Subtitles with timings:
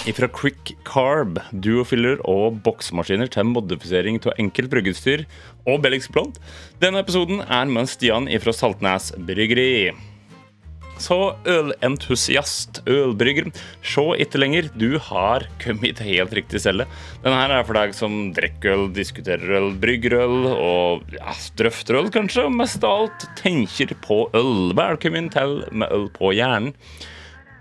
[0.00, 5.26] Fra Quick Carb, duofiller og boksemaskiner til modifisering av enkelt bryggeutstyr
[5.68, 6.38] og belgisk blond.
[6.80, 9.92] Denne episoden er med Stian fra Saltnes Bryggeri.
[11.00, 11.18] Så
[11.48, 13.52] ølentusiast, ølbrygger,
[13.86, 14.72] se ikke lenger.
[14.76, 16.88] Du har kommet helt riktig celle.
[17.22, 22.00] Denne her er for deg som drikker øl, diskuterer øl, brygger øl og ja, drøfter
[22.00, 22.48] øl, kanskje.
[22.48, 24.74] Og mest av alt tenker på øl.
[24.76, 26.74] Velkommen til Med øl på hjernen.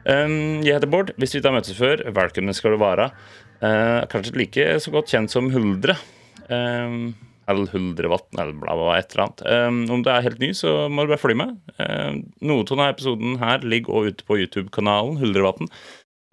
[0.07, 1.11] Um, jeg heter Bård.
[1.19, 3.09] Hvis vi ikke har møttes før, velkommen skal du være.
[3.59, 5.97] Uh, kanskje like så godt kjent som Huldre.
[6.47, 7.11] Um,
[7.49, 9.43] eller Huldrevatn, eller bla, bla, et eller annet.
[9.49, 11.57] Um, om du er helt ny, så må du bare følge med.
[11.81, 15.71] Um, noe av denne episoden her ligger også ute på YouTube-kanalen Huldrevatn.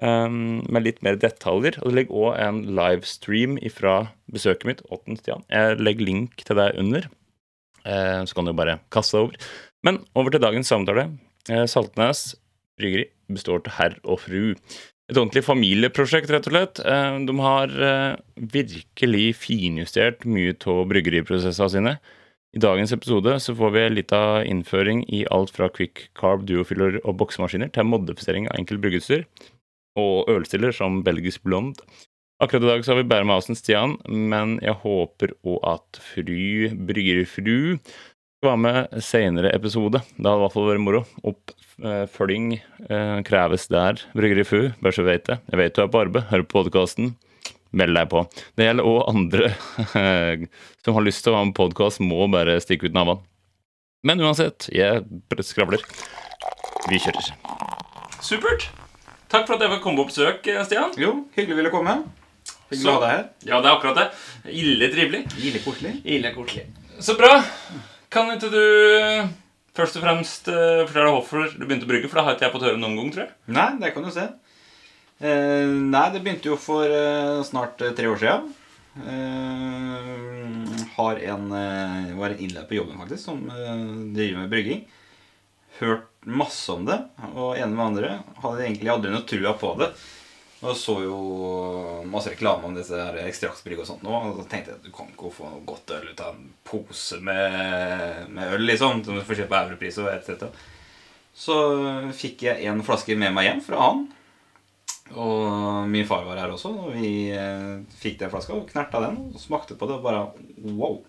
[0.05, 1.81] Um, med litt mer detaljer.
[1.81, 3.99] Og det ligger òg en livestream fra
[4.31, 5.19] besøket mitt, 8.
[5.23, 5.47] Stian.
[5.51, 7.09] Jeg legger link til deg under,
[7.89, 9.55] uh, så kan du bare kaste deg over.
[9.89, 11.09] Men over til dagens samtale.
[11.49, 12.35] Uh, Saltnes
[12.81, 14.55] bryggeri består til herr og fru.
[15.07, 16.83] Et ordentlig familieprosjekt, rett og slett.
[16.83, 18.21] Eh, de har eh,
[18.55, 21.97] virkelig finjustert mye av bryggeriprosessene sine.
[22.57, 26.99] I dagens episode så får vi litt av innføring i alt fra quick carb, duofiller
[27.05, 29.27] og boksemaskiner til modifisering av enkelt bryggeutstyr
[30.01, 31.81] og ølstiller som belgisk blond.
[32.43, 35.61] Akkurat i dag så har vi bare med oss en Stian, men jeg håper òg
[35.71, 37.79] at fru, bryggerfru,
[38.45, 40.01] være med senere episode.
[40.17, 41.03] Det hadde i hvert fall vært moro.
[41.31, 44.59] Oppfølging eh, kreves der, Bryggeri Fu.
[44.83, 45.39] Bare så vet det.
[45.53, 47.15] Jeg vet du er på arbeid, hører på podkasten.
[47.77, 48.23] Meld deg på.
[48.57, 49.49] Det gjelder òg andre
[50.85, 53.25] som har lyst til å være med på podkast, må bare stikke ut navene.
[54.07, 55.03] Men uansett, jeg
[55.43, 55.83] skravler.
[56.87, 57.33] Vi kjører.
[58.23, 58.69] Supert.
[59.33, 60.95] Takk for at jeg fikk komme på besøk, Stian.
[61.01, 61.99] Jo, hyggelig ville komme.
[62.71, 63.27] Hyggelig å ha deg her.
[63.49, 64.07] Ja, det er akkurat det.
[64.55, 65.25] Ille trivelig.
[65.43, 65.97] Ille koselig.
[66.07, 66.69] Ille koselig.
[67.03, 67.35] Så bra.
[68.17, 68.61] Kan ikke du
[69.77, 72.09] først og fremst uh, fortelle hvorfor du begynte å brygge?
[72.09, 73.35] For det har ikke jeg fått høre noen gang, tror jeg.
[73.53, 74.25] Nei, det kan du se.
[75.21, 78.55] Uh, nei, det begynte jo for uh, snart tre år siden.
[80.97, 81.51] har en
[82.17, 83.43] var en innleid på jobben faktisk som
[84.17, 84.87] driver med brygging.
[85.83, 86.97] Hørt masse om det,
[87.35, 89.91] og ene med andre hadde egentlig aldri noe trua på det.
[90.65, 91.17] Og så jo
[92.09, 92.97] masse reklame om disse
[93.27, 94.13] ekstraktsbrygg og sånt nå.
[94.31, 96.47] Og så tenkte jeg at du kan ikke få noe godt øl ut av en
[96.65, 99.03] pose med, med øl, liksom.
[99.05, 100.47] Som du får kjøpe europris og etc.
[101.37, 101.57] Så
[102.17, 104.07] fikk jeg en flaske med meg hjem fra han.
[105.15, 109.21] Og min far var her også, og vi eh, fikk den flaska og knerta den.
[109.37, 110.25] Og smakte på det og bare
[110.73, 111.03] wow.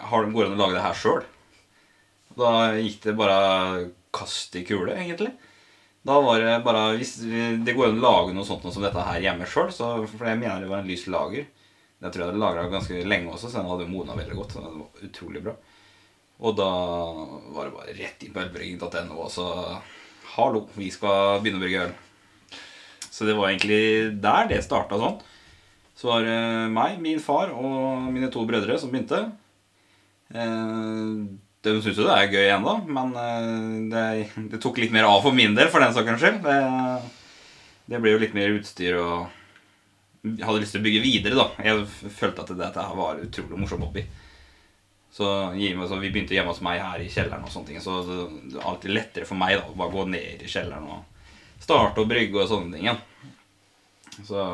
[0.00, 1.24] Går det an å lage det her sjøl?
[2.38, 3.40] Da gikk det bare
[4.14, 5.32] kast i kule, egentlig.
[6.06, 9.04] Da var det bare Hvis det går an å lage noe sånt noe som dette
[9.04, 12.40] her hjemme sjøl, for jeg mener det var en lys lager Jeg tror jeg hadde
[12.40, 14.54] lagra ganske lenge også, så den hadde modna veldig godt.
[14.56, 15.56] Så den var utrolig bra.
[16.40, 16.68] Og da
[17.52, 19.48] var det bare rett inn på ølbrygging.no og så
[20.30, 21.92] Hallo, vi skal begynne å brygge øl.
[23.10, 25.18] Så det var egentlig der det starta sånn.
[25.98, 26.38] Så var det
[26.72, 29.18] meg, min far og mine to brødre som begynte.
[30.32, 31.24] Eh,
[31.64, 33.10] de syns jo det er gøy ennå, men
[33.92, 34.04] det,
[34.52, 36.40] det, tok litt mer av for min del, for den saks skyld.
[36.46, 36.56] Det,
[37.90, 39.36] det, ble jo litt mer utstyr og
[40.24, 41.46] Jeg hadde lyst til å bygge videre, da.
[41.64, 44.04] Jeg følte at dette var utrolig morsom hobby.
[45.10, 48.18] Så, så, vi begynte hjemme hos meg her i kjelleren, og sånne ting Så det,
[48.54, 52.08] var alltid lettere for meg da å bare gå ned i kjelleren og starte å
[52.08, 54.24] brygge og sånne ting.
[54.28, 54.44] Så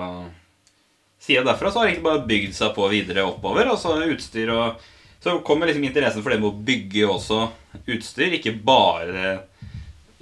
[1.22, 3.68] siden derfra så har det egentlig bare bygd seg på videre oppover.
[3.70, 4.82] Altså utstyr og
[5.20, 7.40] så kommer liksom interessen for det med å bygge også
[7.86, 8.36] utstyr.
[8.38, 9.38] Ikke bare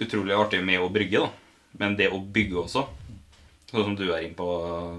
[0.01, 1.31] utrolig artig med å brygge, da,
[1.81, 2.87] men det å bygge også.
[3.71, 4.49] Sånn som du er inne på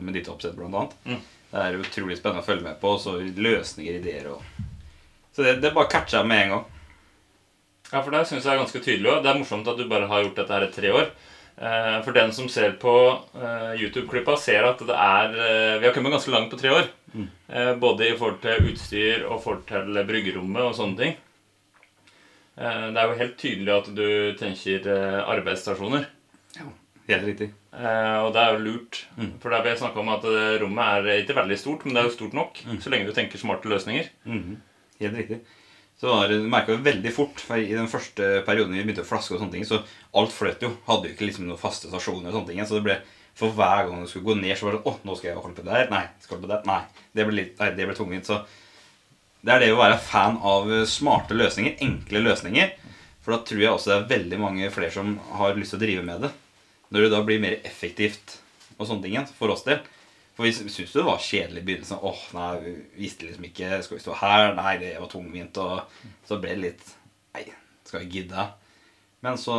[0.02, 0.96] med ditt oppsett, blant annet.
[1.08, 1.20] Mm.
[1.52, 2.96] Det er utrolig spennende å følge med på.
[3.00, 4.44] Så løsninger, ideer og
[5.36, 6.66] Så det, det bare catcha med en gang.
[7.92, 9.24] Ja, for det syns jeg er ganske tydelig òg.
[9.24, 11.10] Det er morsomt at du bare har gjort dette her i tre år.
[11.56, 12.94] Eh, for den som ser på
[13.40, 16.90] eh, YouTube-klippa, ser at det er eh, Vi har kommet ganske langt på tre år.
[17.16, 17.80] Mm.
[17.80, 21.16] Både i forhold til utstyr og forhold til bryggerommet og sånne ting.
[22.56, 24.08] Det er jo helt tydelig at du
[24.40, 24.90] tenker
[25.24, 26.06] arbeidsstasjoner.
[26.56, 26.68] Ja,
[27.10, 27.50] helt riktig.
[27.76, 29.02] Og det er jo lurt.
[29.16, 29.34] Mm.
[29.44, 30.28] For det vi snakka om at
[30.62, 32.62] rommet er ikke veldig stort, men det er jo stort nok.
[32.68, 32.78] Mm.
[32.84, 34.12] Så lenge du tenker smarte løsninger.
[34.28, 34.56] Mm.
[35.02, 35.42] Helt riktig.
[36.00, 39.36] Så det, du merka veldig fort, for i den første perioden vi begynte å flaske,
[39.36, 39.80] og sånne ting, så
[40.20, 40.74] alt fløt jo.
[40.90, 42.30] Hadde jo ikke liksom noen faste stasjoner.
[42.32, 42.98] og sånne ting, Så det ble,
[43.36, 45.42] For hver gang du skulle gå ned, så var det sånn Å, nå skal jeg
[45.44, 45.90] holde på der.
[45.92, 46.68] Nei, skal holde på der.
[46.70, 47.08] Nei.
[47.12, 48.30] Det ble, litt, nei, det ble tungvint.
[48.30, 48.40] Så
[49.46, 51.76] det er det å være fan av smarte løsninger.
[51.84, 52.72] Enkle løsninger.
[53.26, 55.84] For da tror jeg også det er veldig mange flere som har lyst til å
[55.84, 56.32] drive med det.
[56.94, 58.38] Når det da blir mer effektivt
[58.78, 59.84] og sånne ting for oss del.
[60.36, 62.02] For vi syntes det var kjedelig i begynnelsen.
[62.04, 62.74] Åh, nei, vi
[63.06, 64.52] visste liksom ikke Skal vi stå her?
[64.58, 65.60] Nei, det var tungvint.
[65.64, 66.94] Og så ble det litt
[67.36, 67.50] Nei,
[67.88, 68.50] skal vi gidde?
[69.26, 69.56] Men så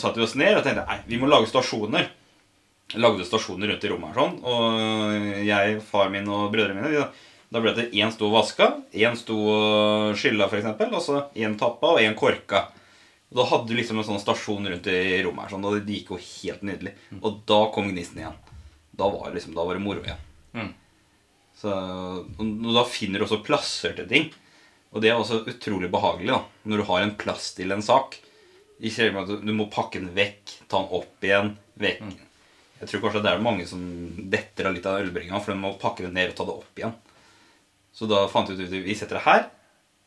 [0.00, 2.08] satte vi oss ned og tenkte nei, vi må lage stasjoner.
[2.94, 4.36] Lagde stasjoner rundt i rommet her sånn.
[4.42, 7.06] Og jeg, far min og brødrene mine
[7.50, 11.56] Da ble det én sto og vaska, én sto og skylla, f.eks., og så én
[11.58, 12.68] tappa og én korka.
[13.30, 15.98] Og Da hadde du liksom en sånn stasjon rundt i rommet her, sånn, og det
[16.00, 16.94] gikk jo helt nydelig.
[17.20, 18.38] Og da kom gnisten igjen.
[19.00, 20.22] Da var, liksom, da var det moro igjen.
[20.54, 20.72] Mm.
[21.60, 21.74] Så,
[22.40, 24.30] og da finner du også plasser til ting.
[24.90, 28.18] Og det er også utrolig behagelig da, når du har en plass til en sak.
[28.80, 32.06] Ikke at du, må pakke den vekk, ta den opp igjen, vekk.
[32.80, 33.80] Jeg tror kanskje det er mange som
[34.32, 36.80] detter av litt av ølbringa, for de må pakke det ned og ta det opp
[36.80, 36.94] igjen.
[37.92, 39.48] Så da fant vi ut at vi setter det her,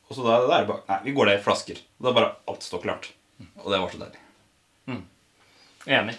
[0.09, 1.79] og så da, da er det bare Nei, vi går der i flasker.
[1.99, 3.11] Og da er bare alt står klart.
[3.61, 4.19] Og det var så deilig.
[5.83, 6.15] Enig.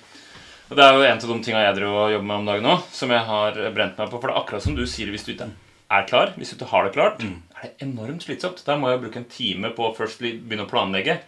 [0.70, 2.70] Og Det er jo en av de tinga jeg driver og jobber med om dagen
[2.72, 4.18] òg, som jeg har brent meg på.
[4.20, 5.50] For det er akkurat som du sier, hvis du ikke
[5.94, 8.62] er klar, hvis du ikke har det klart, er det enormt slitsomt.
[8.66, 11.18] Da må jeg bruke en time på å først begynne å planlegge,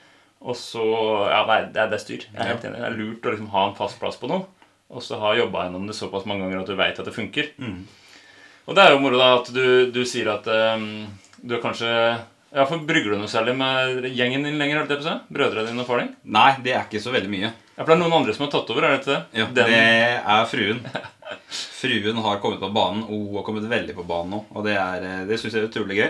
[0.41, 0.85] og så
[1.31, 2.25] Ja, nei, det er det er styr.
[2.29, 2.81] Jeg er helt enig.
[2.81, 4.49] Det er lurt å liksom ha en fast plass på noe,
[4.91, 7.53] og så har jobba gjennom det såpass mange ganger at du veit at det funker.
[8.67, 10.47] Og det er jo moro da at du, du sier at
[10.79, 11.07] um,
[11.43, 11.91] du er kanskje
[12.57, 14.85] ja, for Brygger du noe særlig med gjengen din lenger?
[14.87, 15.15] jeg på si?
[15.35, 16.13] Brødrene dine og far din?
[16.25, 17.51] Nei, det er ikke så veldig mye.
[17.77, 18.87] Ja, for det er noen andre som har tatt over?
[18.87, 19.21] er det ikke det?
[19.43, 19.83] Ja, Den- Det
[20.37, 20.81] er fruen.
[21.83, 24.41] Fruen har kommet på banen, og hun har kommet veldig på banen nå.
[24.57, 26.09] Og det, er, det syns jeg er utrolig gøy.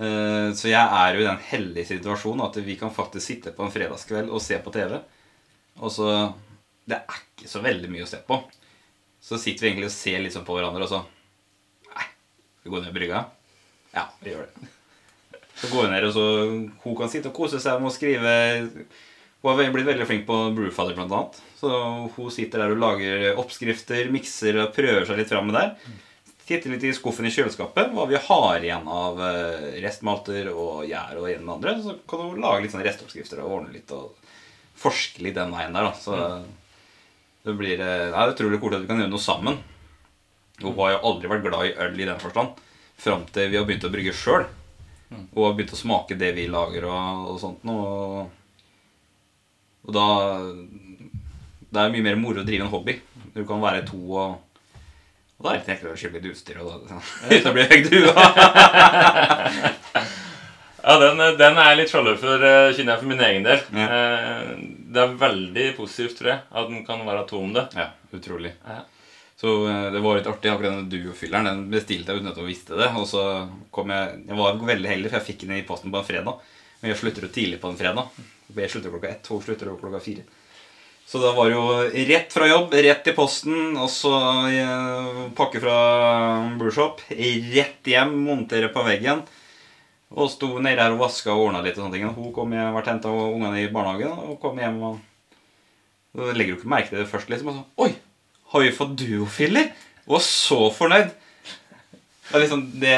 [0.00, 3.66] Eh, Så jeg er jo i den heldige situasjonen at vi kan faktisk sitte på
[3.66, 4.96] en fredagskveld og se på TV.
[5.82, 6.08] Og så
[6.90, 8.40] Det er ikke så veldig mye å se på.
[9.20, 11.02] Så sitter vi egentlig og ser litt sånn på hverandre, og så
[11.90, 13.22] Nei, skal vi gå ned brygga?
[13.94, 14.70] Ja, vi gjør det.
[15.60, 16.26] Så går vi ned, og så
[16.84, 18.34] hun kan sitte og kose seg med å skrive
[19.40, 21.40] hun har blitt veldig flink på Brewfather blant annet.
[21.56, 21.70] Så
[22.12, 25.94] hun sitter der og lager oppskrifter, mikser og prøver seg litt fram med der.
[26.44, 31.20] Titter litt i skuffen i kjøleskapet, hva vi har igjen av eh, restmalter og gjær
[31.22, 31.76] og en og andre.
[31.80, 34.18] Så kan hun lage litt sånne restoppskrifter og ordne litt og
[34.80, 35.88] forske litt den veien der.
[35.88, 35.94] da.
[35.96, 36.18] Så
[37.50, 39.60] det blir eh, det er utrolig kult at vi kan gjøre noe sammen.
[40.60, 42.58] Hun har jo aldri vært glad i øl i den forstand.
[43.00, 44.44] Fram til vi har begynt å brygge sjøl.
[45.34, 48.28] Og har begynt å smake det vi lager og, og sånt noe.
[49.88, 50.06] Og da
[51.70, 52.98] Det er mye mer moro å drive en hobby.
[53.34, 54.38] Du kan være to og
[55.40, 56.98] Og da er det ikke å kjøpe litt utstyr og da,
[57.30, 58.24] uten å bli høy dua.
[60.80, 63.60] Ja, den, den er litt sjalu for, eh, kjenner jeg for min egen del.
[63.76, 63.88] Ja.
[64.90, 67.68] Det er veldig positivt, tror jeg, at den kan være to om det.
[67.78, 68.54] Ja, utrolig.
[68.66, 68.80] Ja.
[69.40, 70.50] Så eh, det var litt artig.
[70.50, 72.90] Akkurat den duofylleren den bestilte jeg uten at hun visste det.
[72.98, 73.22] Og så
[73.72, 76.42] kom jeg Jeg var veldig heldig, for jeg fikk den i posten på en fredag.
[76.80, 78.20] Men jeg slutter jo tidlig på en fredag.
[78.56, 80.26] Jeg slutter klokka ett, hun slutter klokka fire.
[81.10, 84.12] Så da var det jo rett fra jobb, rett i posten, og så
[84.46, 85.78] eh, pakke fra
[86.60, 87.02] Brewshop.
[87.10, 89.24] Rett hjem, montere på veggen.
[90.10, 91.76] Og sto nede her og vaska og ordna litt.
[91.78, 92.08] og sånne ting.
[92.16, 94.80] Hun kom hjem, vært henta ungene i barnehagen og kom hjem.
[94.82, 94.98] og
[96.16, 97.30] Da legger du ikke merke til det først.
[97.30, 97.92] liksom, og så, Oi,
[98.52, 99.70] har vi fått duofiller?
[100.08, 101.12] Og var så fornøyd.
[102.30, 102.96] Det, liksom, det,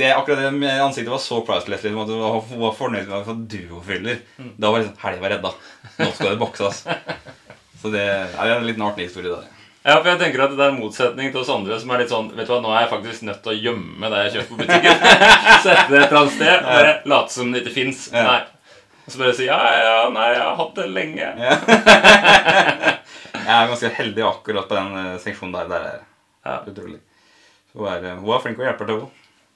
[0.00, 1.82] det Akkurat det ansiktet var så priceless.
[1.84, 4.20] Liksom, at var, hun var fornøyd med å få duofiller.
[4.60, 5.54] Da var liksom helga redda.
[5.98, 6.84] Nå skal det bokses.
[7.80, 9.32] Så det, det er en liten artig historie.
[9.32, 9.63] da.
[9.84, 12.08] Ja, for jeg tenker at det er en motsetning til oss andre som er litt
[12.12, 14.48] sånn Vet du hva, nå er jeg faktisk nødt til å gjemme det jeg kjøper
[14.48, 15.02] på butikken.
[15.66, 18.06] Sette det et eller annet sted bare late som det ikke fins.
[18.14, 18.36] Ja.
[19.04, 21.26] Og så bare si ja, ja, nei, jeg har hatt det lenge.
[21.44, 21.56] Ja.
[23.44, 25.68] Jeg er ganske heldig akkurat på den eh, seksjonen der.
[25.74, 26.00] der er
[26.48, 26.56] Ja.
[26.68, 27.00] utrolig.
[27.72, 29.10] Så hun er, hun er flink og hjelper til, hun.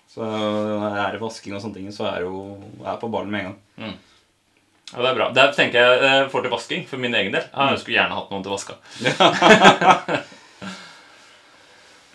[0.08, 3.50] Så det er vasking og sånne ting, så er hun er på ballen med en
[3.50, 3.96] gang.
[4.88, 5.26] Ja, det er bra.
[5.36, 7.44] Der tenker jeg eh, får til vasking for min egen del.
[7.52, 8.78] Ja, jeg skulle gjerne hatt noen til vaska.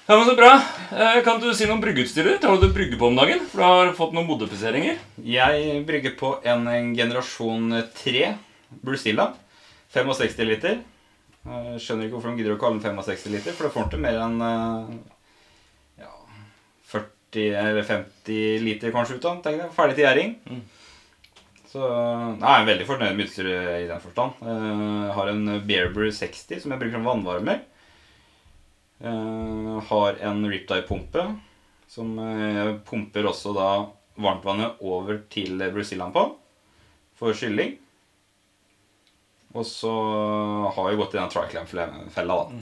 [0.03, 0.49] Ja, men Så bra.
[0.91, 2.43] Eh, Kan du si noe om bryggeutstyret ditt?
[2.49, 3.39] Har du brygge på om dagen?
[3.47, 4.97] For du har fått noen modifiseringer.
[5.23, 8.25] Jeg brygger på en, en generasjon 3
[8.83, 9.29] Brusilla.
[9.95, 10.81] 65 liter.
[11.47, 14.01] Jeg skjønner ikke hvorfor de gidder å kalle den 65 liter, for det får til
[14.03, 14.37] mer enn
[15.99, 16.11] ja,
[16.91, 19.63] 40 eller 50 liter kanskje ut av den.
[19.75, 20.35] Ferdig til gjæring.
[21.73, 21.81] Så
[22.37, 24.41] nei, jeg er veldig fornøyd med utstyret i den forstand.
[24.45, 24.65] Eh,
[25.07, 27.63] Jeg har en Bearbrew 60 som jeg bruker som vannvarmer.
[29.03, 31.25] Jeg har en Riptide-pumpe
[31.89, 33.69] som eh, jeg pumper også da
[34.21, 36.27] varmtvannet over til Brusillaen på
[37.17, 37.73] for kylling.
[39.53, 39.89] Og så
[40.73, 42.61] har jeg gått i den triclamp-fella, da.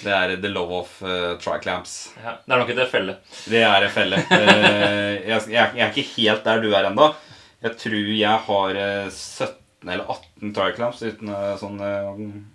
[0.00, 1.96] Det er the love of uh, triclamps.
[2.24, 3.16] Ja, det er nok ikke felle.
[3.52, 4.20] Det er en felle.
[4.32, 7.10] Eh, jeg, jeg, jeg er ikke helt der du er ennå.
[7.62, 9.58] Jeg tror jeg har eh, 17
[9.92, 12.10] eller 18 triclamps uten, eh, sånn, eh,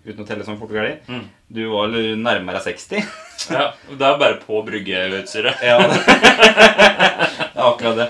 [0.08, 0.94] uten å telle som portugali.
[1.08, 1.26] Mm.
[1.52, 3.02] Du var nærmere 60.
[3.48, 5.60] Ja, Det er bare på bryggeutstyret.
[5.64, 6.00] Ja, det
[7.54, 8.08] er akkurat det.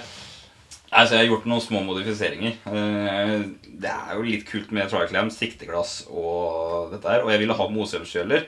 [0.88, 2.56] Altså, jeg har gjort noen små modifiseringer.
[2.66, 3.34] Eh,
[3.78, 7.22] Det er jo litt kult med triclam, sikteglass og dette her.
[7.26, 8.46] Og jeg ville ha mosølskjøler.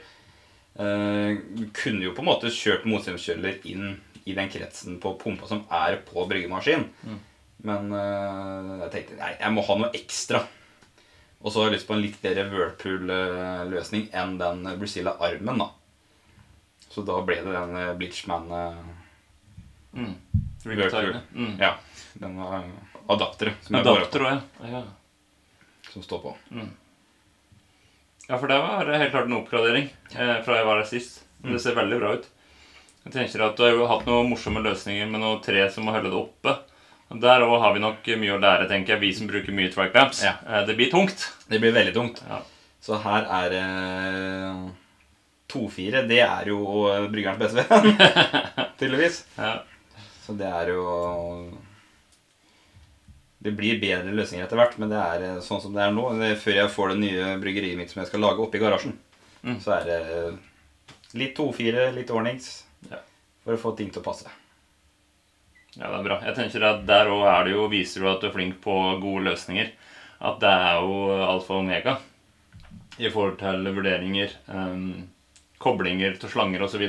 [0.81, 1.37] Eh,
[1.77, 3.93] kunne jo på en måte kjørt motstrømskjøler inn
[4.27, 6.87] i den kretsen på pumpa som er på bryggemaskin.
[7.67, 10.41] Men eh, jeg tenkte nei, jeg må ha noe ekstra.
[11.41, 15.61] Og så har jeg lyst på en litt bedre Whirlpool-løsning enn den Brazilla-armen.
[15.63, 15.71] da.
[16.91, 18.81] Så da ble det den eh, Bleachman eh,
[19.91, 20.13] Mm.
[20.63, 21.17] Whirlpool.
[21.35, 21.57] Mm.
[21.59, 21.73] Ja,
[22.15, 22.61] den var
[23.11, 24.23] adapteret som, jeg bare, Adapter
[24.71, 24.83] ja.
[25.91, 26.35] som står på.
[28.29, 31.25] Ja, for det var helt klart en oppgradering eh, fra jeg var her sist.
[31.43, 32.29] Det ser veldig bra ut.
[33.03, 35.97] Jeg tenker at Du har jo hatt noen morsomme løsninger med noe tre som må
[35.97, 36.55] holde det oppe.
[37.11, 39.95] Der òg har vi nok mye å lære, tenker jeg, vi som bruker mye track
[39.97, 40.21] lamps.
[40.23, 40.37] Ja.
[40.47, 41.25] Eh, Det blir tungt.
[41.51, 42.21] Det blir veldig tungt.
[42.29, 42.39] Ja.
[42.81, 44.61] Så her er eh,
[45.51, 46.05] 2-4.
[46.09, 46.61] Det er jo
[47.11, 47.97] bryggerens beste venn,
[48.79, 49.25] tydeligvis.
[49.37, 49.57] Ja.
[50.25, 50.85] Så det er jo
[53.43, 56.07] Det blir bedre løsninger etter hvert, men det er eh, sånn som det er nå.
[56.43, 58.97] Før jeg får det nye bryggeriet mitt som jeg skal lage oppe i garasjen,
[59.41, 59.55] Mm.
[59.65, 60.01] så er det
[61.17, 62.99] litt 2-4, litt ordnings, Ja.
[63.43, 64.29] for å få ting til å passe.
[65.77, 66.19] Ja, det er bra.
[66.27, 68.75] Jeg tenker at Der òg er det jo, viser du at du er flink på
[69.03, 69.71] gode løsninger.
[70.21, 71.97] At det er jo alfa og omega
[73.01, 75.07] i forhold til vurderinger, um,
[75.63, 76.83] koblinger til slanger osv.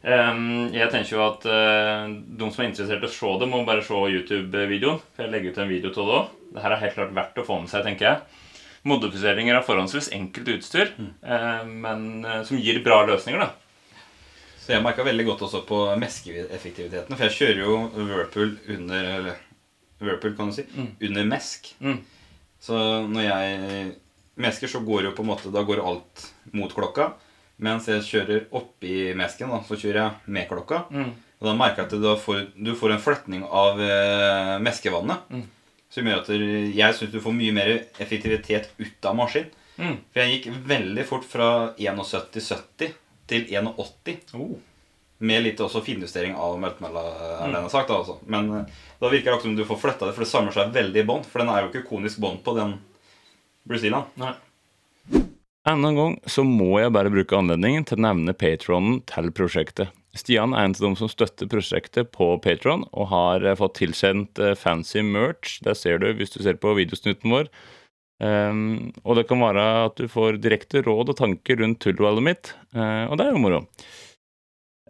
[0.00, 3.64] Um, jeg tenker jo at uh, de som er interessert i å se det, må
[3.66, 5.00] bare se YouTube-videoen.
[5.16, 6.36] For jeg legger ut en video til det òg.
[6.54, 8.46] Det her er helt klart verdt å få med seg, tenker jeg.
[8.90, 13.42] Modifiseringer av forhåndsvis enkelt utstyr, eh, men uh, som gir bra løsninger.
[13.42, 13.69] da.
[14.60, 17.16] Så jeg merka veldig godt også på meskeeffektiviteten.
[17.16, 19.40] For jeg kjører jo Whirlpool under eller,
[20.00, 20.66] Whirlpool, kan du si.
[20.76, 21.72] Under mesk.
[21.80, 21.98] Mm.
[22.60, 22.76] Så
[23.08, 23.88] når jeg
[24.40, 27.14] mesker, så går jo på en måte Da går alt mot klokka.
[27.60, 30.84] Mens jeg kjører oppi mesken, da, så kjører jeg med klokka.
[30.92, 31.10] Mm.
[31.40, 35.28] Og da merker jeg at du, får, du får en flytning av eh, meskevannet.
[35.32, 35.44] Mm.
[35.90, 36.30] Som gjør at
[36.76, 39.48] jeg syns du får mye mer effektivitet ut av maskin.
[39.80, 39.96] Mm.
[40.12, 41.48] For jeg gikk veldig fort fra
[41.80, 42.92] 71,70
[43.30, 44.34] til 1,80.
[44.38, 44.58] Oh.
[45.20, 47.02] Med litt også finjustering av melkemella,
[47.44, 47.90] er det sagt.
[47.90, 48.16] da, altså.
[48.24, 50.72] Men eh, da virker det akkurat som du får flytta det, for det samler seg
[50.76, 51.28] veldig i bånd.
[51.28, 52.78] For den er jo ikke konisk bånd på den.
[53.68, 54.32] Nei.
[55.68, 59.92] Enda en gang så må jeg bare bruke anledningen til å nevne patronen til prosjektet.
[60.16, 64.40] Stian er en av dem som støtter prosjektet på Patron, og har eh, fått tilsendt
[64.42, 65.60] eh, fancy merch.
[65.62, 67.50] Det ser du hvis du ser på videosnutten vår.
[68.20, 72.52] Ehm, og det kan være at du får direkte råd og tanker rundt tullvalget mitt,
[72.76, 73.62] uh, og det er jo moro.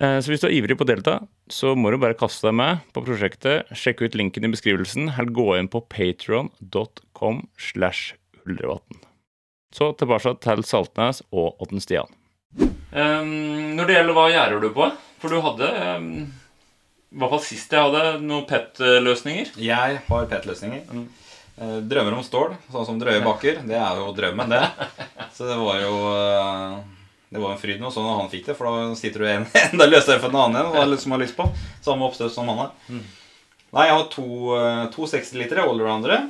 [0.01, 1.19] Uh, så hvis du er ivrig på å delta,
[1.51, 3.71] så må du bare kaste deg med på prosjektet.
[3.77, 9.05] Sjekk ut linken i beskrivelsen, eller gå inn på patron.com slash huldrevatn.
[9.71, 12.11] Så tilbake til Saltnes og Otten Stian.
[12.91, 14.91] Um, når det gjelder hva gjerder du på?
[15.23, 16.13] For du hadde um
[17.11, 19.49] I hvert fall sist jeg hadde noen PET-løsninger.
[19.59, 20.83] Jeg har PET-løsninger.
[20.95, 21.30] Eh,
[21.61, 23.59] Drømmer om stål, sånn som drøye bakker.
[23.69, 24.63] Det er jo drømmen, det.
[25.37, 26.77] Så det var jo eh,
[27.31, 29.87] Det var en fryd noe sånn han fikk det, for da sitter du en, enda
[29.91, 31.47] løsere for en annen en som har lyst på.
[31.85, 32.71] Samme oppstøt som han har.
[33.71, 34.25] Nei, jeg har to,
[34.57, 36.23] eh, to 60-litere allroundere.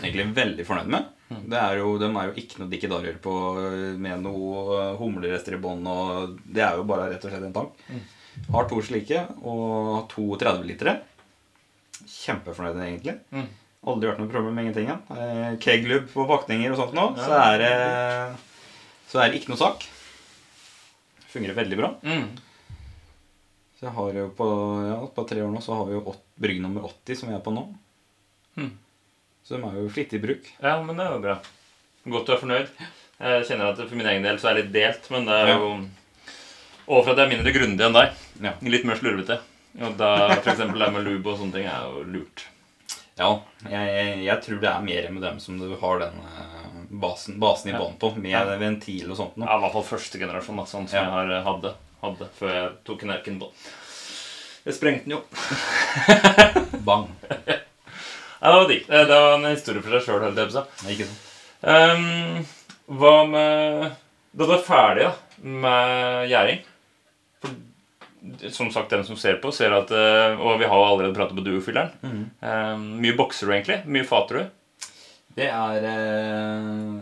[0.00, 1.10] Egentlig veldig fornøyd med.
[1.50, 5.54] Det er jo, de er jo ikke noe dikkedarer på eh, med noe eh, humlerester
[5.58, 5.84] i bånn.
[6.46, 7.84] Det er jo bare rett og slett en tank.
[8.54, 10.96] Har to slike og to 30-litere.
[12.06, 13.18] Kjempefornøyd egentlig.
[13.88, 14.90] Aldri vært noe problem med ingenting.
[15.16, 17.24] Eh, Keglub på pakninger og sånt nå, Ja.
[17.24, 18.36] så er det
[19.08, 19.86] så er det ikke noe sak.
[21.32, 21.88] Fungerer veldig bra.
[22.04, 22.28] Mm.
[23.78, 24.46] Så jeg har jo på,
[24.86, 27.40] ja, på tre år nå så har vi jo brygg nummer 80 som vi er
[27.40, 27.64] på nå.
[28.60, 28.70] Mm.
[29.42, 30.50] Så de er jo flittig i bruk.
[30.60, 31.38] Ja, men det er jo bra.
[32.04, 32.68] Godt du er fornøyd.
[33.20, 35.50] Jeg kjenner at for min egen del så er jeg litt delt, men det er
[35.56, 35.72] jo
[36.90, 38.14] Og for at jeg er mindre grundig enn deg.
[38.42, 38.52] Ja.
[38.62, 39.40] Litt mer slurvete.
[39.80, 42.44] Og da eksempel det med lube og sånne ting er jo lurt.
[43.20, 43.30] Ja,
[43.68, 47.36] jeg, jeg, jeg tror det er mer med dem som du har den eh, basen,
[47.42, 48.44] basen i bånn på, med Ja.
[48.60, 49.44] ventil og sånt nå.
[49.46, 51.04] Ja, I hvert fall første generasjon, da, sånn som Ja.
[51.04, 53.68] jeg har, eh, hadde, hadde før jeg tok knerken på den.
[54.64, 55.22] Jeg sprengte den jo.
[56.88, 57.08] Bang.
[58.40, 58.84] Ja, det var digg.
[58.88, 60.22] Det det var en historie for seg sjøl.
[60.88, 61.24] Ikke sant?
[61.60, 62.46] Um,
[62.96, 63.90] hva med
[64.32, 65.10] Da du er ferdig da,
[65.44, 66.62] med gjæring
[67.42, 67.52] For
[68.52, 71.36] Som sagt, den som ser på, ser at eh, Og vi har jo allerede pratet
[71.38, 72.26] på duofylleren.
[72.40, 73.80] Um, mye bokser du egentlig?
[73.88, 74.82] Mye fater du?
[75.36, 76.96] Det er eh,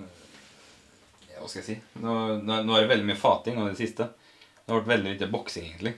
[1.38, 1.78] Hva skal jeg si?
[2.04, 4.10] Nå, nå, nå er det veldig mye fating nå i det siste.
[4.60, 5.94] Det har vært veldig lite boksing, egentlig.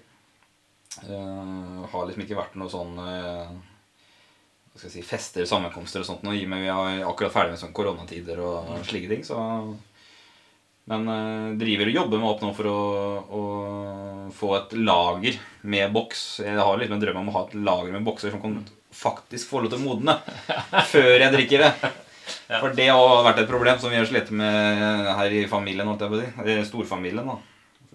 [1.04, 3.50] Uh, har liksom ikke vært noe sånn uh,
[4.72, 7.34] Hva skal jeg si fester, sammenkomster og sånt nå, i og med vi er akkurat
[7.34, 9.26] ferdig med sånn koronatider og slike ting.
[9.26, 9.38] Så
[10.90, 12.80] Men uh, driver og jobber meg opp nå for å,
[13.30, 13.42] å
[14.34, 16.24] få et lager med boks.
[16.46, 18.56] Jeg har liksom en drøm om å ha et lager med bokser som kan
[18.90, 20.16] faktisk få lov til å modne
[20.92, 21.92] før jeg drikker det.
[22.50, 25.90] For det har vært et problem som vi har slitt med her i familien.
[26.46, 27.26] I Storfamilien.
[27.26, 27.38] da.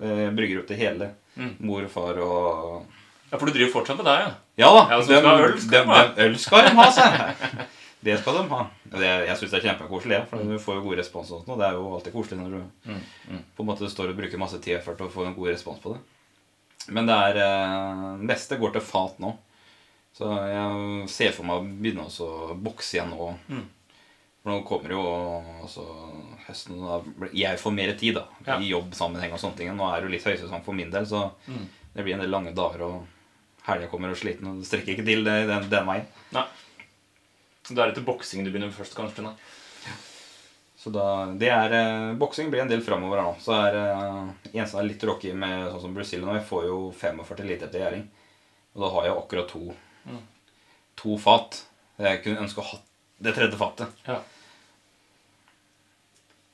[0.02, 1.14] Eh, brygger opp til hele.
[1.36, 1.56] Mm.
[1.68, 2.86] Mor far og
[3.32, 4.34] Ja, For du driver fortsatt med deg, ja?
[4.62, 4.84] Ja da!
[4.92, 7.66] Ja, dem, skal øl, skal de dem, øl skal de ha, seg.
[8.06, 8.60] Det skal de ha.
[8.94, 11.32] Det, jeg syns det er kjempekoselig, ja, for du får jo god respons.
[11.32, 13.00] og sånt, og Det er jo alltid koselig når du Mm,
[13.32, 13.40] mm.
[13.58, 15.80] på en måte står og bruker masse tid og effort og får en god respons
[15.82, 16.02] på det.
[16.94, 19.32] Men det er eh, neste går til fat nå.
[20.16, 23.32] Så jeg ser for meg å begynne å bokse igjen nå.
[23.50, 23.64] Mm.
[24.44, 25.02] For nå kommer jo
[25.66, 25.84] altså,
[26.46, 27.00] høsten da
[27.34, 28.60] Jeg får mer tid da Ja.
[28.62, 29.74] i jobbsammenheng og sånne ting.
[29.76, 31.66] Nå er det jo litt høysesong for min del, så Mm.
[31.96, 32.82] det blir en del lange dager.
[32.86, 33.08] og
[33.66, 36.06] Helga kommer og sliten og strekker ikke til den, den veien.
[36.32, 36.46] Nei.
[37.66, 39.24] Så Da er det til boksing du begynner først, kanskje?
[39.26, 39.34] Nei.
[40.78, 43.40] Så da, det er, eh, Boksing blir en del framover her nå.
[43.42, 46.36] Så er eh, eneste er litt rocky med sånn som Brazil nå.
[46.38, 48.04] Jeg får jo 45 liter etter gjæring.
[48.76, 49.64] Og da har jeg akkurat to,
[50.06, 50.20] Mm.
[51.02, 51.64] to fat.
[51.98, 52.78] Jeg kunne ønske å ha
[53.26, 53.88] det tredje fatet.
[54.06, 54.20] Ja.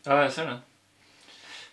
[0.06, 0.58] ja, jeg ser det.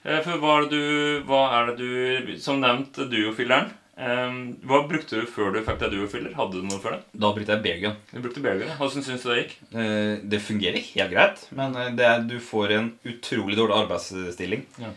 [0.04, 3.70] Eh, For hva er det du, hva er det du Som nevnt duofilleren.
[3.98, 4.34] Eh,
[4.70, 6.34] hva brukte du før du fikk deg duofiller?
[6.38, 7.00] Hadde du noe før det?
[7.18, 7.96] Da brukte jeg beargun.
[8.12, 8.70] Du brukte Beargun.
[8.78, 9.54] Hvordan syns du det gikk?
[9.74, 14.62] Eh, Det fungerer helt greit, men eh, det er, du får en utrolig dårlig arbeidsstilling.
[14.78, 14.92] Ja.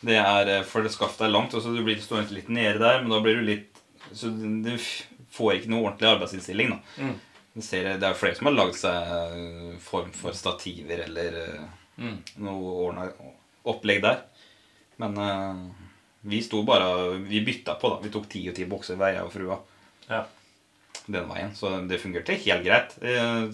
[0.00, 2.78] Det er, eh, For det skaftet er langt, og så du blir stående litt nede
[2.80, 3.66] der, men da blir du litt
[4.16, 4.72] Så du
[5.30, 6.70] får ikke noe ordentlig arbeidsinnstilling.
[6.70, 6.78] da.
[7.04, 7.14] Mm.
[7.54, 11.60] Du ser, det er flere som har lagd seg form for stativer eller
[12.00, 12.16] Mm.
[12.38, 13.10] noe ordna
[13.66, 14.22] opplegg der.
[14.98, 15.89] Men eh,
[16.20, 18.00] vi sto bare Vi bytta på, da.
[18.02, 19.58] Vi tok ti og ti bokser hver, jeg og frua.
[20.10, 20.24] Ja.
[21.06, 21.54] Den veien.
[21.56, 22.96] Så det fungerte helt greit.
[23.02, 23.50] Eh,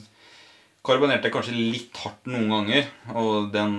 [0.87, 2.91] Karbonerte kanskje litt hardt noen ganger.
[3.19, 3.73] Og den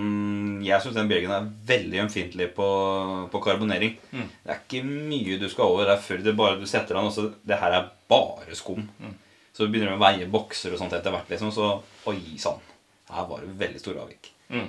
[0.66, 2.68] Jeg syns den Bjørgen er veldig ømfintlig på,
[3.32, 3.96] på karbonering.
[4.12, 4.26] Mm.
[4.44, 7.08] Det er ikke mye du skal over der før det bare du setter den.
[7.08, 8.90] Også, det her er bare skum.
[9.00, 9.16] Mm.
[9.56, 11.54] Så du begynner å veie bokser og sånt etter hvert, liksom.
[11.56, 11.70] Så
[12.12, 12.60] oi sann.
[13.10, 14.32] Her var det veldig store avvik.
[14.52, 14.68] Mm.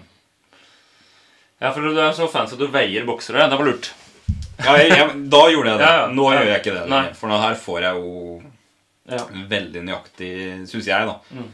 [1.58, 3.48] Ja, for du er så fancy at du veier boksere.
[3.50, 3.90] Det var lurt.
[4.58, 5.90] Ja, jeg, jeg, da gjorde jeg det.
[6.18, 6.84] Nå gjør jeg ikke det.
[6.90, 7.02] Nei.
[7.14, 8.42] For nå her får jeg jo
[9.08, 9.22] Ja.
[9.48, 10.30] veldig nøyaktig,
[10.68, 11.48] syns jeg, da, Mm.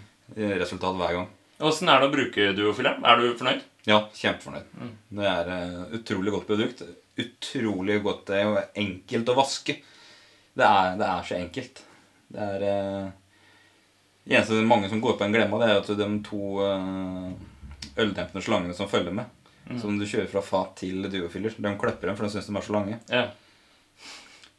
[0.59, 1.29] resultat hver gang.
[1.61, 3.05] Åssen er det å bruke duofileren?
[3.07, 3.61] Er du fornøyd?
[3.87, 4.71] Ja, kjempefornøyd.
[4.81, 4.93] Mm.
[5.21, 6.83] Det er uh, utrolig godt produkt.
[7.21, 9.77] Utrolig godt det er jo enkelt å vaske.
[10.57, 11.83] Det er, det er så enkelt.
[12.35, 13.11] Det er uh,
[14.25, 17.33] Det eneste mange som går på en glemma, det er at de to eh,
[18.01, 19.27] øldempende slangene som følger med,
[19.71, 19.79] Mm.
[19.81, 22.65] som du kjører fra fat til duofiller, de klipper dem, for de syns de er
[22.67, 22.99] så lange.
[23.09, 23.23] Ja.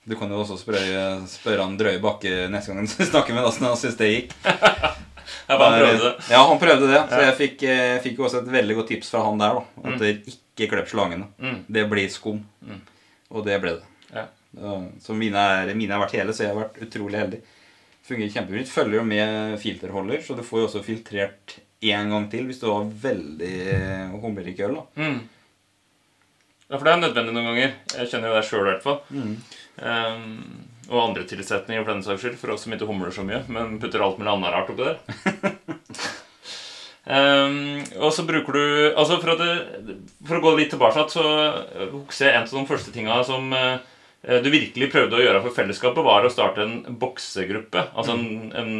[0.06, 3.72] Du kan jo også spørre, spørre han Drøye Bakke neste gang du snakker med når
[3.72, 4.36] han syns det gikk.
[5.46, 6.14] Jeg bare prøvde det.
[6.30, 7.00] Ja, han prøvde det.
[7.10, 9.58] Så jeg fikk, jeg fikk jo også et veldig godt tips fra han der.
[9.58, 11.28] da At det ikke klipp slangene.
[11.42, 11.60] Mm.
[11.78, 12.40] Det blir skum.
[12.66, 12.80] Mm.
[13.34, 13.90] Og det ble det.
[14.14, 14.26] Ja.
[14.58, 17.42] Ja, Så mine, er, mine har vært hele, så jeg har vært utrolig heldig.
[18.06, 18.70] Fungerer kjempefint.
[18.74, 21.58] Følger jo med filterholder, så du får jo også filtrert
[21.94, 23.56] én gang til hvis du har veldig
[24.24, 24.80] humlerik øl.
[24.80, 25.24] da Mm.
[26.66, 27.74] Ja, for det er nødvendig noen ganger.
[27.94, 29.02] Jeg kjenner jo det sjøl i hvert fall.
[29.14, 29.34] Mm.
[29.86, 33.44] Um, og andre tilsetninger for den saks skyld, for oss som ikke humler så mye,
[33.52, 34.98] men putter alt mulig annet rart oppi der.
[37.06, 37.58] um,
[38.04, 42.30] og så bruker du Altså For, det, for å gå litt tilbake så eh, husker
[42.30, 43.78] jeg en av de første tinga som uh,
[44.26, 47.92] du virkelig prøvde å gjøre for fellesskapet, var å starte en boksegruppe.
[47.94, 48.74] Altså en, en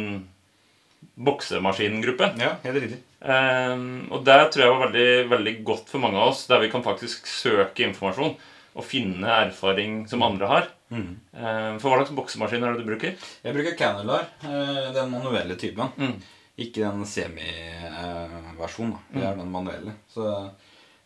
[1.14, 2.32] boksemaskingruppe.
[2.40, 3.00] Ja, helt riktig.
[3.20, 6.70] Um, og det tror jeg var veldig, veldig godt for mange av oss, der vi
[6.72, 8.36] kan faktisk søke informasjon
[8.76, 10.70] og finne erfaring som andre har.
[10.92, 11.16] Mm.
[11.32, 13.28] Ehm, for hva slags boksemaskin er det du bruker?
[13.42, 15.88] Jeg bruker Canular, eh, den manuelle typen.
[15.96, 16.20] Mm.
[16.56, 18.96] Ikke den semi-versjonen.
[19.12, 19.96] Det er den manuelle.
[20.12, 20.50] Så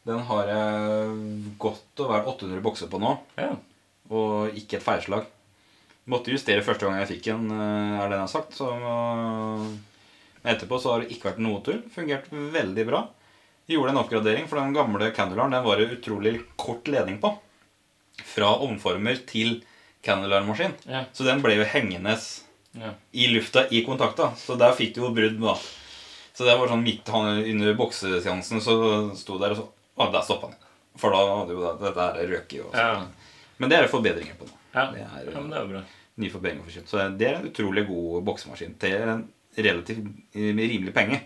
[0.06, 3.16] den har jeg godt og vel 800 bokser på nå.
[3.38, 3.54] Ja.
[4.10, 5.26] Og ikke et feilslag.
[6.10, 8.58] Måtte justere første gang jeg fikk den, eh, er det den jeg har sagt.
[8.58, 8.66] Så
[10.44, 11.82] etterpå så har det ikke vært noe tull.
[11.94, 13.04] Fungert veldig bra.
[13.66, 17.34] Vi gjorde en oppgradering, for den gamle Candularen den var det utrolig kort ledning på.
[18.26, 19.60] Fra omformer til
[20.04, 20.72] Candular-maskin.
[20.88, 21.04] Ja.
[21.12, 22.16] Så den ble jo hengende
[22.72, 22.92] Ja.
[23.12, 24.32] i lufta i kontakta.
[24.36, 25.54] Så der fikk du jo brudd, da.
[26.34, 28.74] Så det var sånn midt under bokseseansen, så
[29.16, 29.68] sto der og så
[30.00, 30.54] Å, der stoppa han.
[30.96, 32.60] For da hadde jo dette her røket.
[32.64, 33.06] Og Ja.
[33.58, 34.54] Men det er det forbedringer på nå.
[34.74, 34.86] Ja.
[34.92, 35.82] Det er ja, men det er bra.
[36.16, 36.88] Ny forbedringer for kjøtt.
[36.88, 41.20] Så det er en utrolig god boksemaskin til en relativt med rimelig penge.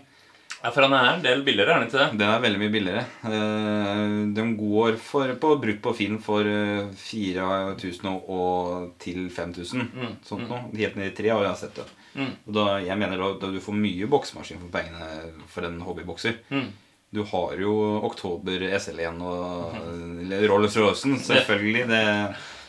[0.65, 2.17] Ja, For han er en del billigere, er han ikke det?
[2.17, 3.01] Den er veldig mye billigere.
[3.29, 9.83] Eh, De går for, på brutt på Finn for eh, 4000 og, og til 5000.
[9.93, 10.63] Mm, Sånt noe.
[10.73, 11.85] Helt ned i tre har jeg sett det.
[12.15, 12.31] Mm.
[12.47, 16.39] Og da, jeg mener da, da du får mye boksemaskin for pengene for en hobbybokser.
[16.49, 16.71] Mm.
[17.13, 17.75] Du har jo
[18.09, 20.33] Oktober SL1 og mm.
[20.49, 21.85] Rolls-Roycen, selvfølgelig.
[21.93, 22.01] Det,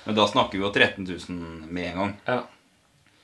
[0.04, 2.14] men da snakker vi jo 13 000 med en gang.
[2.28, 2.42] Ja.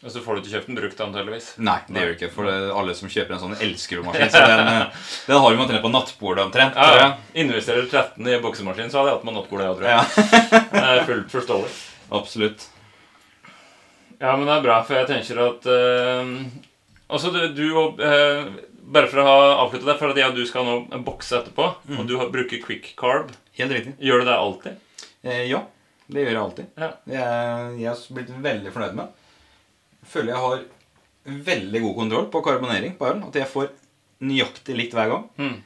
[0.02, 1.48] Og så får du ikke kjøpt den brukt, antakeligvis.
[1.62, 2.30] Nei, det gjør du ikke.
[2.34, 4.32] For det, alle som kjøper en sånn, elsker jo maskin.
[4.34, 6.74] Så den, eh, den har vi omtrent på nattbordet omtrent.
[6.74, 7.12] Ja.
[7.38, 10.66] Investerer 13 i boksemaskin, så hadde jeg hatt med nattbordet, jeg, tror jeg.
[10.72, 10.82] Ja.
[10.96, 11.70] er fullt forståelig.
[12.18, 12.66] Absolutt.
[14.18, 16.28] Ja, men det er bra, for jeg tenker at uh,
[17.12, 18.50] Altså, du, du og uh,
[18.92, 21.68] Bare for å ha avslutta det, for at jeg og du skal nå bokse etterpå,
[21.88, 21.96] Mm.
[22.02, 23.94] og du bruker quick carb, Helt riktig.
[24.02, 24.76] gjør du det alltid?
[25.22, 25.62] Eh, ja,
[26.10, 26.70] det gjør jeg alltid.
[26.78, 26.88] Ja.
[27.06, 29.06] Det er jeg har blitt veldig fornøyd med.
[29.06, 29.21] Jeg
[30.12, 30.64] føler jeg har
[31.50, 33.22] veldig god kontroll på karbonering på øl.
[33.28, 33.72] At jeg får
[34.22, 35.26] nøyaktig likt hver gang.
[35.38, 35.56] Mm.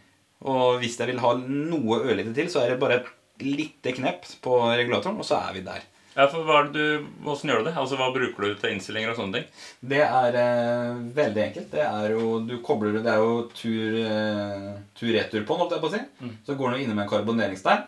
[0.46, 3.12] Og hvis jeg vil ha noe ørlite til, så er det bare et
[3.44, 5.84] lite knepp på regulatoren, og så er vi der.
[6.16, 7.74] Ja, for hva det du, Hvordan gjør du det?
[7.76, 9.50] Altså, Hva bruker du til innstillinger og sånne ting?
[9.92, 11.66] Det er eh, veldig enkelt.
[11.74, 15.84] Det er jo du kobler Det er jo tur, eh, tur-retur på den, holdt jeg
[15.84, 16.00] på å si.
[16.22, 16.32] Mm.
[16.46, 17.84] Så går du inne med en karboneringsstein,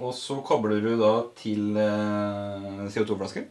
[0.00, 3.46] og så kobler du da til eh, CO2-flasker.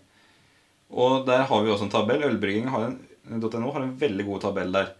[0.94, 2.26] Og der har vi også en tabell.
[2.28, 3.00] Ølbrygging har en,
[3.42, 4.94] .no har en veldig god tabell der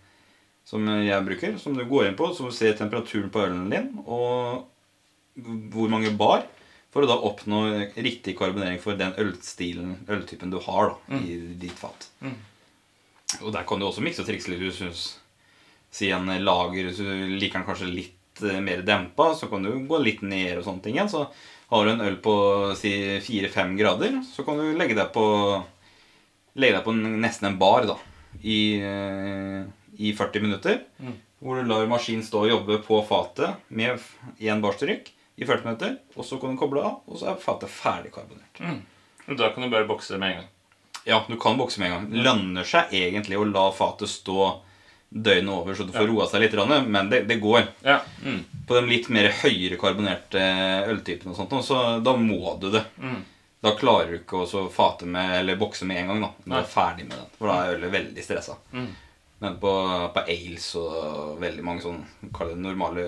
[0.66, 1.60] som jeg bruker.
[1.62, 4.66] Som du går inn på, så du ser temperaturen på ølen din, og
[5.72, 6.48] hvor mange bar.
[6.96, 7.62] For å da oppnå
[8.00, 12.08] riktig karbonering for den ølstilen, øltypen du har da, i ditt fat.
[12.24, 12.38] Mm.
[13.42, 14.64] Og der kan du også mikse og trikse litt.
[14.64, 15.10] Du synes,
[15.96, 20.00] Si en lager, så liker den kanskje litt eh, mer dempa, så kan du gå
[20.04, 21.12] litt ned og sånne ting igjen.
[21.12, 21.22] Så
[21.72, 22.34] har du en øl på
[22.76, 22.92] si
[23.24, 25.24] 4-5 grader, så kan du legge deg på
[26.56, 27.98] Legge deg på en- nesten en bar da,
[28.44, 29.64] i, eh,
[30.00, 30.82] i 40 minutter.
[31.02, 31.14] Mm.
[31.44, 34.00] Hvor du lar maskinen stå og jobbe på fatet med
[34.40, 35.98] én barstrykk i 40 minutter.
[36.16, 38.60] Og så kan du koble av, og så er fatet ferdig karbonert.
[38.60, 38.82] Mm.
[39.30, 40.48] Og da kan du bare bokse med en gang.
[41.06, 42.24] Ja, du kan bokse med en gang.
[42.24, 44.62] Lønner seg egentlig å la fatet stå
[45.16, 46.56] døgnet over, så du får roa seg litt,
[46.88, 47.68] men det, det går.
[47.86, 48.00] Ja.
[48.24, 48.42] Mm.
[48.68, 50.42] På de litt mer høyere karbonerte
[50.90, 52.84] øltypene og sånt, så da må du det.
[53.00, 53.22] Mm.
[53.66, 56.22] Da klarer du ikke å fate med, eller bokse med en gang.
[56.22, 57.32] da når du er ferdig med den.
[57.40, 58.56] For da er ølet veldig stressa.
[58.76, 58.92] Mm.
[59.42, 59.72] Men på,
[60.16, 63.06] på ales og veldig mange sånne kall det normale,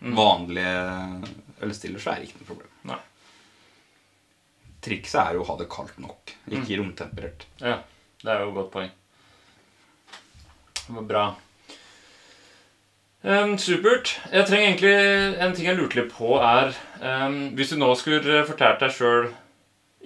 [0.00, 0.14] Mm.
[0.16, 0.76] vanlige
[1.66, 2.70] ølstiller, så er det ikke noe problem.
[2.92, 2.98] Nei.
[4.86, 7.46] Trikset er jo å ha det kaldt nok, ikke romtemperert.
[7.60, 7.80] Ja,
[8.22, 8.90] det er jo et godt poeng.
[10.86, 11.24] Det var bra.
[13.26, 14.12] Um, supert.
[14.30, 16.68] Jeg trenger egentlig En ting jeg lurte litt på, er
[17.02, 19.26] um, Hvis du nå skulle fortalt deg sjøl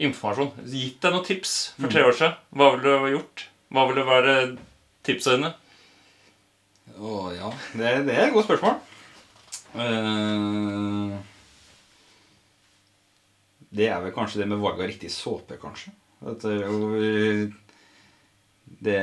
[0.01, 3.47] informasjon, gitt deg noen tips for tre år siden, hva ville du ha gjort?
[3.71, 4.37] Hva ville være
[5.07, 5.53] tipsa dine?
[7.01, 8.81] Å ja, det, det er et godt spørsmål.
[9.71, 11.15] Uh,
[13.71, 15.95] det er vel kanskje det med valg av riktig såpe, kanskje.
[16.21, 17.53] Det, er
[18.85, 19.01] det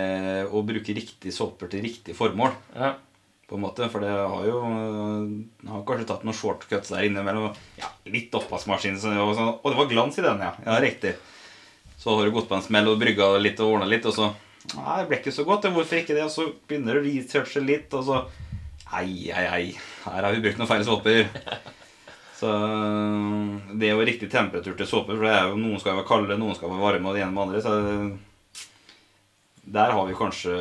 [0.53, 2.95] å bruke riktig såper til riktig formål, Ja.
[3.47, 3.87] På en måte.
[3.91, 8.35] For det har jo jeg har kanskje tatt noen shortcuts der inne mellom ja, litt
[8.37, 9.53] oppvaskmaskin og sånn.
[9.55, 10.51] Å, det var glans i den, ja.
[10.65, 11.15] Ja, riktig.
[11.97, 14.33] Så har du gått på en smell og brygga litt og ordna litt, og så
[14.67, 15.69] Nei, det ble ikke så godt.
[15.71, 16.25] Hvorfor ikke det?
[16.27, 18.17] Og så begynner du å researche litt, og så
[18.97, 19.67] Ei, ei, ei.
[20.05, 21.27] Her har vi brukt noen feil såper.
[22.37, 22.51] Så
[23.79, 26.69] det er jo riktig temperatur til såper, for jo, noen skal være kalde, noen skal
[26.69, 27.61] være varme, og det ene med andre.
[27.65, 27.71] Så
[29.77, 30.53] der har vi kanskje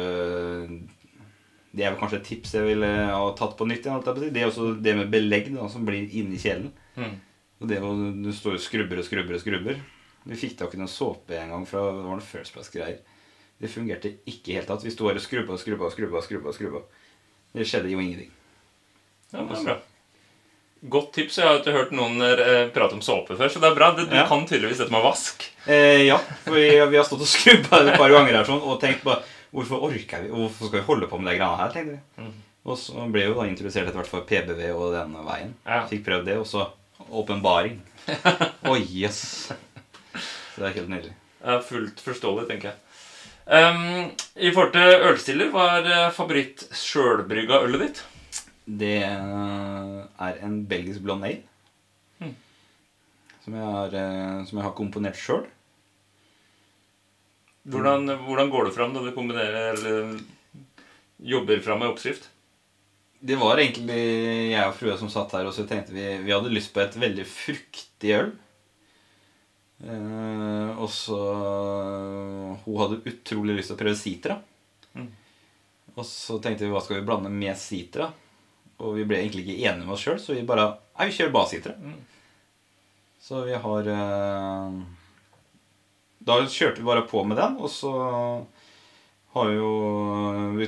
[1.77, 4.31] Det er vel kanskje et tips jeg ville ha tatt på nytt igjen.
[4.33, 6.71] Det er også det med belegg da, som blir inni kjelen.
[6.97, 7.17] Mm.
[7.61, 7.91] Og det å
[8.25, 9.83] Du står og skrubber og skrubber og skrubber.
[10.27, 13.03] Vi fikk tak i noen såpe en gang fra det var noen First Place-greier.
[13.61, 14.83] Det fungerte ikke i hele tatt.
[14.85, 16.23] Vi sto her og skrubba og skrubba og skrubba.
[16.25, 16.81] skrubba, skrubba.
[17.57, 18.33] Det skjedde jo ingenting.
[19.33, 19.77] Ja, det er bra.
[20.93, 21.39] Godt tips.
[21.41, 23.93] Jeg har ikke hørt noen eh, prate om såpe før, så det er bra.
[23.97, 24.27] Du, du Ja.
[24.29, 25.47] kan tydeligvis dette med vask.
[25.67, 28.77] Eh, ja, for vi, vi har stått og skrubba et par ganger her sånn, og
[28.83, 29.15] tenkt på
[29.55, 32.25] hvorfor orker vi, hvorfor skal vi holde på med de greiene her, tenkte vi.
[32.25, 32.35] Mm.
[32.67, 35.53] Og så ble jo da introdusert etter hvert for PBV og den veien.
[35.67, 35.85] Ja.
[35.91, 36.67] Fikk prøvd det, og så
[37.07, 37.79] åpenbaring.
[38.73, 39.21] Oi, yes.
[39.53, 41.15] Så det er helt nydelig.
[41.47, 42.83] Er fullt forståelig, tenker jeg.
[43.47, 48.01] Um, I forhold til ølstiller, hva er eh, favoritt sjølbrygga ølet ditt?
[48.67, 51.45] Det er en belgisk blond ale.
[52.19, 52.33] Mm.
[53.45, 55.45] Som, jeg har, eh, som jeg har komponert sjøl.
[57.67, 60.17] Hvordan, hvordan går det fram da du kombinerer eller
[61.17, 62.29] jobber fram med oppskrift?
[63.27, 64.03] Det var egentlig
[64.53, 66.99] jeg og frua som satt her, og så tenkte vi vi hadde lyst på et
[67.01, 68.35] veldig fruktig øl.
[69.85, 71.17] Eh, og så
[72.65, 74.39] Hun hadde utrolig lyst til å prøve sitra.
[74.97, 75.09] Mm.
[75.97, 78.11] Og så tenkte vi hva skal vi blande med sitra?
[78.85, 81.33] Og vi ble egentlig ikke enige med oss sjøl, så vi bare Nei, vi kjører
[81.35, 81.75] bare sitra.
[81.77, 81.97] Mm.
[83.21, 84.79] Så vi har eh,
[86.27, 87.93] Da kjørte vi bare på med den, og så
[89.37, 89.73] har vi jo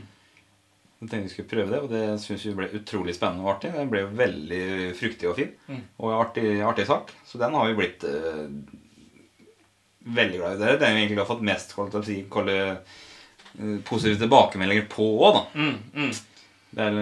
[1.04, 3.74] Jeg tenkte vi skulle prøve det, og det syns vi ble utrolig spennende og artig.
[3.76, 4.64] Den ble jo veldig
[4.98, 5.82] fruktig og fin, Mm.
[6.00, 7.12] og artig, artig sak.
[7.28, 8.50] Så den har vi blitt uh,
[10.18, 10.60] veldig glad i.
[10.64, 12.60] Det den vi egentlig har fått mest kall det, si, kall det,
[13.60, 15.44] eh, positive tilbakemeldinger på òg, da.
[15.60, 16.14] Mm, mm.
[16.74, 17.00] Det er,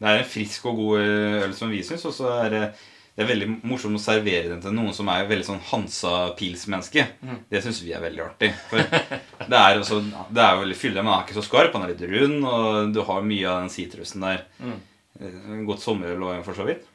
[0.00, 1.06] det er en frisk og god
[1.44, 2.66] øl som vi syns, og så er det
[3.14, 7.04] det er veldig morsomt å servere den til noen som er veldig sånn Hansa-pils-menneske.
[7.22, 7.36] Mm.
[7.46, 8.48] Det syns vi er veldig artig.
[8.66, 10.00] For det er, også,
[10.34, 11.70] det er jo veldig fyldig, men den er ikke så skarp.
[11.76, 14.42] Den er litt rund, og du har mye av den sitrusen der.
[14.58, 14.80] Mm.
[15.20, 16.90] Eh, godt sommerøl for så vidt.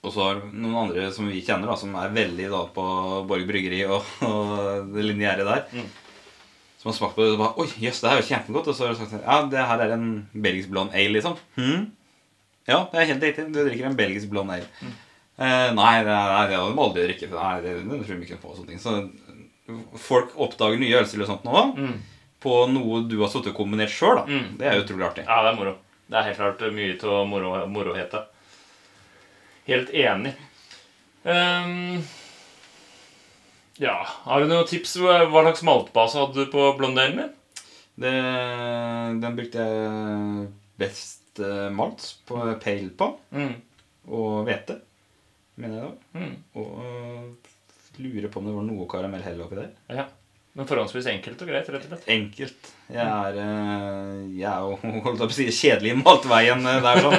[0.00, 2.86] Og så har noen andre som vi kjenner, da, som er veldig da, på
[3.28, 5.68] Borg bryggeri og, og det lineære der.
[5.76, 5.92] Mm.
[6.84, 8.66] Som har smakt på det og bare Oi, jøss, det er jo kjempegodt.
[8.68, 11.38] Og så har du sagt ja, det her er en belgisk blond ale, liksom.
[11.56, 11.86] Hm?
[12.68, 13.46] Ja, det er helt riktig.
[13.54, 14.68] Du drikker en belgisk blond ale.
[14.82, 14.90] Mm.
[15.34, 17.30] Eh, nei, det, nei, det må aldri drikke.
[17.32, 18.52] Nei, det, det tror jeg ikke på.
[18.58, 18.98] sånne ting Så
[19.96, 21.94] folk oppdager nye ølstiler og sånt nå mm.
[22.44, 24.20] på noe du har sittet og kombinert sjøl.
[24.28, 24.58] Mm.
[24.60, 25.24] Det er utrolig artig.
[25.24, 25.78] Ja, det er moro.
[26.04, 28.26] Det er helt klart mye av moro, moroheta.
[29.70, 30.34] Helt enig.
[31.24, 32.04] Um,
[33.82, 34.96] ja, Har du noen tips?
[35.02, 37.32] Hva slags maltbase hadde du på blondelen min?
[37.94, 38.12] Det,
[39.22, 43.08] den brukte jeg best uh, malt på pale på.
[43.34, 43.54] Mm.
[44.14, 44.78] Og hvete
[45.58, 46.20] mener jeg da.
[46.20, 46.36] Mm.
[46.58, 49.74] Og lurer på om det var noe karamell heller oppi der.
[50.00, 50.06] Ja.
[50.54, 51.66] Men forhåndsvis enkelt og greit?
[51.66, 52.68] rett og slett Enkelt.
[52.94, 53.38] Jeg er,
[54.38, 57.02] jeg er jo holdt på å si, kjedelig i matveien uh, der.
[57.02, 57.18] sånn.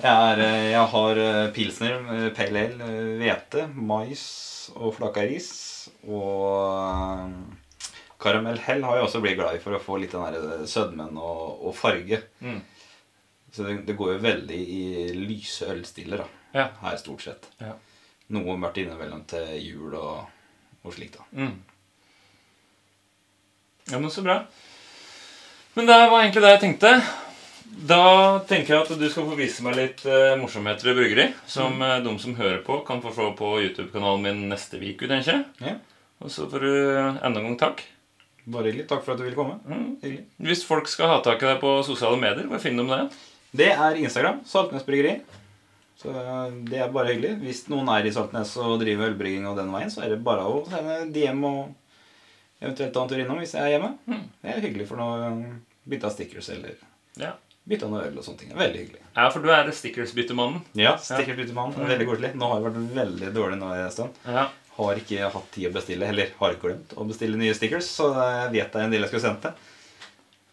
[0.00, 1.18] Jeg, er, jeg har
[1.52, 1.98] pilsner,
[2.32, 4.22] pale ale, hvete, mais
[4.78, 5.50] og flaka ris.
[6.08, 7.36] Og
[8.20, 11.16] karamell hell har jeg også blitt glad i for å få litt den der sødmen
[11.20, 12.22] og, og farge.
[12.40, 12.60] Mm.
[13.50, 14.82] Så det, det, går jo veldig i
[15.16, 16.22] lyse ølstiller.
[16.22, 16.68] da ja.
[16.82, 17.48] her, stort sett.
[17.58, 17.74] Ja.
[18.34, 20.28] Noe mørkt innimellom til jul og,
[20.84, 21.18] og slikt.
[21.18, 21.26] da.
[21.32, 21.56] Mm.
[23.90, 24.44] Ja, men så bra.
[25.74, 26.94] Men det var egentlig det jeg tenkte.
[27.90, 28.04] Da
[28.50, 31.28] tenker jeg at du skal få vise meg litt uh, morsomheter i bryggeri.
[31.50, 31.86] Som mm.
[31.86, 35.10] uh, de som hører på, kan få se på YouTube-kanalen min neste uke.
[35.10, 35.44] tenker jeg.
[35.62, 35.78] Ja.
[36.20, 37.82] Og så får du enda en gang takk.
[38.50, 38.86] Bare hyggelig.
[38.90, 39.58] Takk for at du ville komme.
[39.68, 40.24] Mm.
[40.44, 43.20] Hvis folk skal ha tak i deg på sosiale medier, hvor finner de det?
[43.60, 44.42] Det er Instagram.
[44.46, 45.18] Saltnes Bryggeri.
[46.00, 46.12] Så
[46.70, 47.34] det er bare hyggelig.
[47.42, 50.46] Hvis noen er i Saltnes og driver ølbrygging og den veien, så er det bare
[50.48, 51.74] å sende DM og
[52.60, 53.92] eventuelt ta en tur innom hvis jeg er hjemme.
[54.08, 54.24] Mm.
[54.40, 55.30] Det er hyggelig for noe
[55.90, 56.76] bytte av stickers eller
[57.20, 57.34] ja.
[57.68, 58.54] bytte av noe øl og sånne ting.
[58.56, 59.02] Veldig hyggelig.
[59.16, 60.64] Ja, for du er stickers-byttemannen.
[60.78, 61.92] Ja, stickers-byttemannen.
[61.92, 62.32] Veldig koselig.
[62.38, 64.24] Nå har jeg vært veldig dårlig nå en stund.
[64.24, 64.46] Ja.
[64.80, 68.48] Har ikke hatt tid å bestille, eller har glemt å bestille nye stickers, så jeg
[68.54, 69.68] vet det er en del jeg skulle sendt til.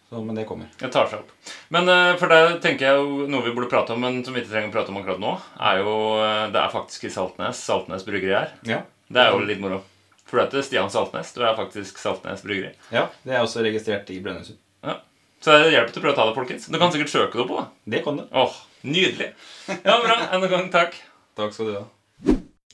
[0.10, 0.70] Så, men det kommer.
[0.80, 1.32] Det tar seg opp.
[1.76, 4.44] Men uh, for det tenker jeg jo noe vi burde prate om, men som vi
[4.44, 5.34] ikke trenger å prate om akkurat nå,
[5.70, 7.60] er jo uh, Det er faktisk i Saltnes.
[7.60, 8.54] Saltnes bryggeri her.
[8.68, 8.86] Ja.
[9.12, 9.82] Det er jo litt moro.
[10.28, 11.34] For det er Stian Saltnes.
[11.36, 12.72] Du er faktisk Saltnes bryggeri.
[12.96, 14.60] Ja, det er også registrert i Brønnøysund.
[14.88, 15.00] Ja.
[15.44, 16.72] Så det hjelper til å prøve å ta det, folkens.
[16.72, 17.60] Du kan sikkert søke det på.
[17.60, 17.68] Da.
[17.96, 18.26] Det kan du.
[18.32, 19.34] Åh, Nydelig.
[19.68, 20.18] Ja, bra.
[20.32, 20.96] Enda en gang takk.
[21.36, 21.86] Takk skal du ha.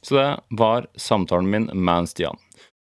[0.03, 0.27] Så det
[0.59, 2.39] var samtalen min med Stian.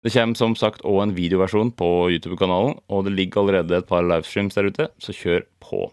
[0.06, 4.06] Det kommer som sagt òg en videoversjon på YouTube-kanalen, og det ligger allerede et par
[4.06, 5.88] livestreams der ute, så kjør på.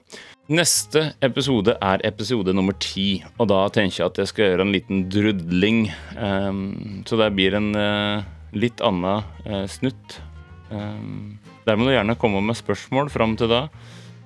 [0.53, 4.75] Neste episode er episode nummer ti, og da tenker jeg at jeg skal gjøre en
[4.75, 5.79] liten drudling.
[6.21, 8.21] Um, så det blir en uh,
[8.53, 10.19] litt annen uh, snutt.
[10.69, 13.65] Um, der må du gjerne komme med spørsmål fram til da.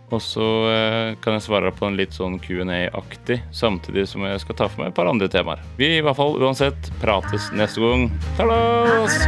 [0.10, 4.58] Og så eh, kan jeg svare på en litt sånn Q&A-aktig, samtidig som jeg skal
[4.58, 5.62] ta for meg et par andre temaer.
[5.78, 8.10] Vi i hvert fall uansett prates neste gang.
[8.40, 9.22] Talas!